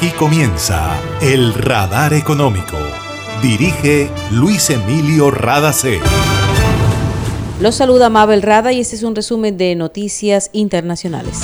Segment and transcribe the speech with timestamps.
[0.00, 2.78] Aquí comienza el Radar Económico.
[3.42, 5.98] Dirige Luis Emilio Radacé.
[7.60, 11.42] Los saluda Mabel Rada y este es un resumen de noticias internacionales.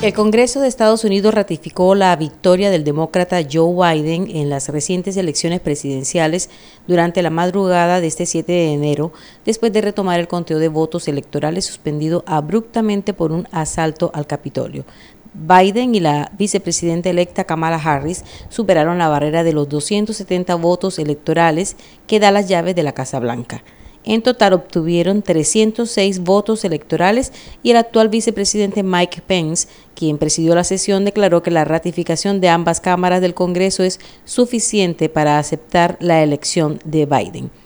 [0.00, 5.18] El Congreso de Estados Unidos ratificó la victoria del demócrata Joe Biden en las recientes
[5.18, 6.48] elecciones presidenciales
[6.88, 9.12] durante la madrugada de este 7 de enero,
[9.44, 14.86] después de retomar el conteo de votos electorales suspendido abruptamente por un asalto al Capitolio.
[15.34, 21.76] Biden y la vicepresidenta electa Kamala Harris superaron la barrera de los 270 votos electorales
[22.06, 23.62] que da las llaves de la Casa Blanca.
[24.04, 30.64] En total obtuvieron 306 votos electorales y el actual vicepresidente Mike Pence, quien presidió la
[30.64, 36.22] sesión, declaró que la ratificación de ambas cámaras del Congreso es suficiente para aceptar la
[36.22, 37.61] elección de Biden.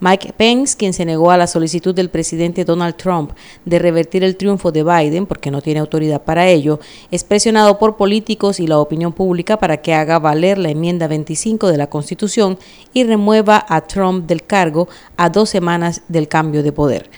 [0.00, 3.32] Mike Pence, quien se negó a la solicitud del presidente Donald Trump
[3.64, 6.78] de revertir el triunfo de Biden, porque no tiene autoridad para ello,
[7.10, 11.68] es presionado por políticos y la opinión pública para que haga valer la enmienda 25
[11.68, 12.58] de la Constitución
[12.92, 17.10] y remueva a Trump del cargo a dos semanas del cambio de poder.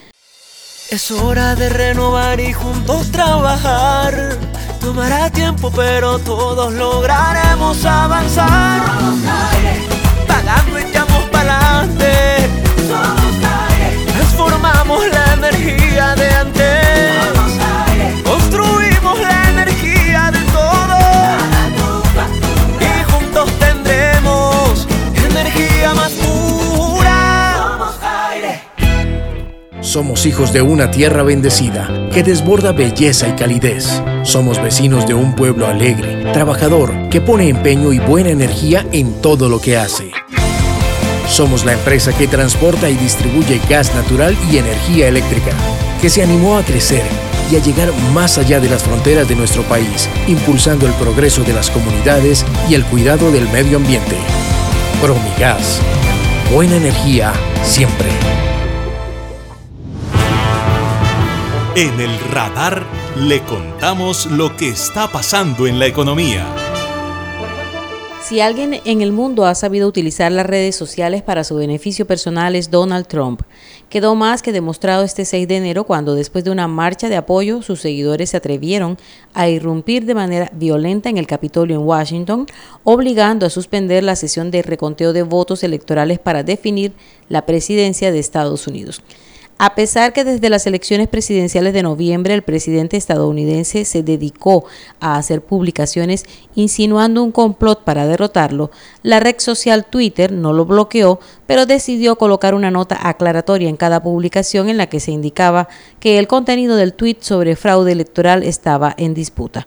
[0.91, 4.37] Es hora de renovar y juntos trabajar.
[4.81, 8.83] Tomará tiempo, pero todos lograremos avanzar.
[10.27, 12.70] Pagando para adelante
[14.07, 18.23] Transformamos la energía de antes.
[18.25, 21.43] Construimos la energía de todos.
[22.81, 27.55] Y juntos tendremos energía más pura.
[27.69, 27.95] Somos
[28.33, 28.61] aire.
[29.81, 34.03] Somos hijos de una tierra bendecida que desborda belleza y calidez.
[34.25, 39.49] Somos vecinos de un pueblo alegre, trabajador, que pone empeño y buena energía en todo
[39.49, 40.11] lo que hace.
[41.31, 45.53] Somos la empresa que transporta y distribuye gas natural y energía eléctrica,
[46.01, 47.05] que se animó a crecer
[47.53, 51.53] y a llegar más allá de las fronteras de nuestro país, impulsando el progreso de
[51.53, 54.17] las comunidades y el cuidado del medio ambiente.
[55.01, 55.81] Promigas.
[56.53, 57.33] Buena energía
[57.63, 58.09] siempre.
[61.77, 62.85] En el radar
[63.17, 66.60] le contamos lo que está pasando en la economía.
[68.23, 72.55] Si alguien en el mundo ha sabido utilizar las redes sociales para su beneficio personal
[72.55, 73.43] es Donald Trump.
[73.89, 77.63] Quedó más que demostrado este 6 de enero cuando después de una marcha de apoyo
[77.63, 78.99] sus seguidores se atrevieron
[79.35, 82.47] a irrumpir de manera violenta en el Capitolio en Washington,
[82.85, 86.93] obligando a suspender la sesión de reconteo de votos electorales para definir
[87.29, 89.03] la presidencia de Estados Unidos.
[89.63, 94.65] A pesar que desde las elecciones presidenciales de noviembre el presidente estadounidense se dedicó
[95.01, 98.71] a hacer publicaciones insinuando un complot para derrotarlo,
[99.03, 104.03] la red social Twitter no lo bloqueó, pero decidió colocar una nota aclaratoria en cada
[104.03, 105.69] publicación en la que se indicaba
[105.99, 109.67] que el contenido del tweet sobre fraude electoral estaba en disputa.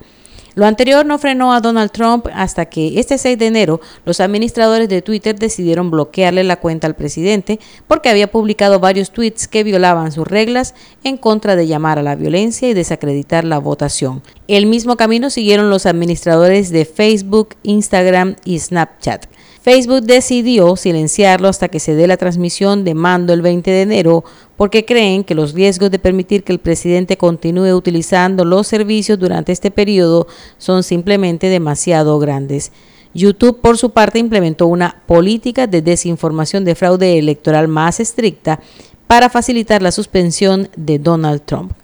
[0.56, 4.88] Lo anterior no frenó a Donald Trump hasta que este 6 de enero los administradores
[4.88, 10.12] de Twitter decidieron bloquearle la cuenta al presidente porque había publicado varios tweets que violaban
[10.12, 14.22] sus reglas en contra de llamar a la violencia y desacreditar la votación.
[14.47, 19.25] El mismo camino siguieron los administradores de Facebook, Instagram y Snapchat.
[19.63, 24.25] Facebook decidió silenciarlo hasta que se dé la transmisión de mando el 20 de enero
[24.57, 29.53] porque creen que los riesgos de permitir que el presidente continúe utilizando los servicios durante
[29.53, 32.73] este periodo son simplemente demasiado grandes.
[33.13, 38.59] YouTube, por su parte, implementó una política de desinformación de fraude electoral más estricta
[39.07, 41.83] para facilitar la suspensión de Donald Trump.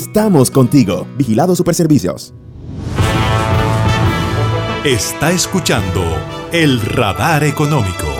[0.00, 1.06] Estamos contigo.
[1.18, 2.32] Vigilado Superservicios.
[4.82, 6.02] Está escuchando
[6.52, 8.19] el radar económico.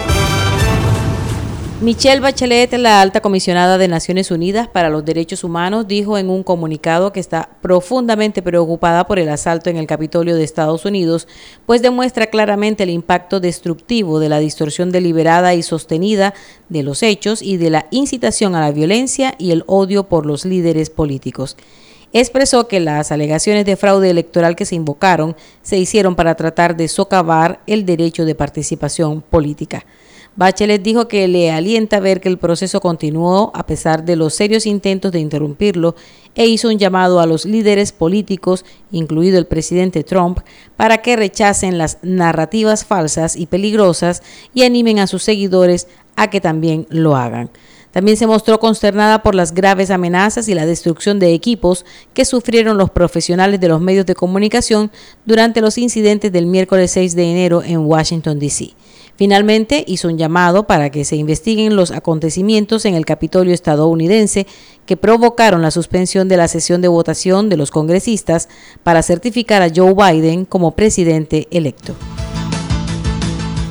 [1.82, 6.42] Michelle Bachelet, la alta comisionada de Naciones Unidas para los Derechos Humanos, dijo en un
[6.42, 11.26] comunicado que está profundamente preocupada por el asalto en el Capitolio de Estados Unidos,
[11.64, 16.34] pues demuestra claramente el impacto destructivo de la distorsión deliberada y sostenida
[16.68, 20.44] de los hechos y de la incitación a la violencia y el odio por los
[20.44, 21.56] líderes políticos
[22.12, 26.88] expresó que las alegaciones de fraude electoral que se invocaron se hicieron para tratar de
[26.88, 29.86] socavar el derecho de participación política.
[30.36, 34.64] Bachelet dijo que le alienta ver que el proceso continuó a pesar de los serios
[34.64, 35.96] intentos de interrumpirlo
[36.34, 40.38] e hizo un llamado a los líderes políticos, incluido el presidente Trump,
[40.76, 44.22] para que rechacen las narrativas falsas y peligrosas
[44.54, 47.50] y animen a sus seguidores a que también lo hagan.
[47.92, 51.84] También se mostró consternada por las graves amenazas y la destrucción de equipos
[52.14, 54.90] que sufrieron los profesionales de los medios de comunicación
[55.24, 58.74] durante los incidentes del miércoles 6 de enero en Washington, D.C.
[59.16, 64.46] Finalmente hizo un llamado para que se investiguen los acontecimientos en el Capitolio estadounidense
[64.86, 68.48] que provocaron la suspensión de la sesión de votación de los congresistas
[68.82, 71.94] para certificar a Joe Biden como presidente electo.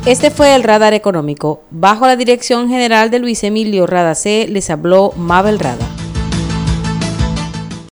[0.06, 1.62] Este fue el radar económico.
[1.72, 5.99] Bajo la dirección general de Luis Emilio Radacé les habló Mabel Rada.